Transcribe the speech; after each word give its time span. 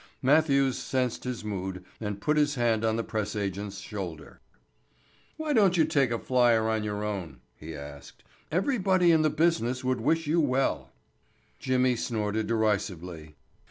Matthews 0.23 0.79
sensed 0.79 1.25
his 1.25 1.43
mood 1.43 1.85
and 1.99 2.19
put 2.19 2.35
his 2.35 2.55
hand 2.55 2.83
on 2.83 2.95
the 2.95 3.03
press 3.03 3.35
agent's 3.35 3.77
shoulder. 3.81 4.41
"Why 5.37 5.53
don't 5.53 5.77
you 5.77 5.85
take 5.85 6.09
a 6.09 6.17
flier 6.17 6.67
on 6.67 6.83
your 6.83 7.03
own?" 7.03 7.41
He 7.55 7.75
asked. 7.75 8.23
"Everybody 8.51 9.11
in 9.11 9.21
the 9.21 9.29
business 9.29 9.83
would 9.83 10.01
wish 10.01 10.25
you 10.25 10.39
well." 10.41 10.91
Jimmy 11.59 11.95
snorted 11.95 12.47
derisively. 12.47 13.35